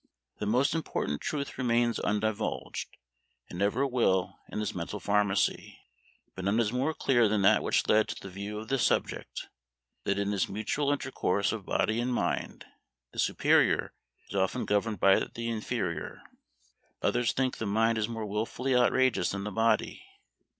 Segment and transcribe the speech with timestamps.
[0.39, 2.89] The most important truth remains undivulged,
[3.51, 5.77] and ever will in this mental pharmacy;
[6.33, 9.47] but none is more clear than that which led to the view of this subject,
[10.05, 12.65] that in this mutual intercourse of body and mind
[13.11, 13.93] the superior
[14.27, 16.23] is often governed by the inferior;
[17.03, 20.03] others think the mind is more wilfully outrageous than the body.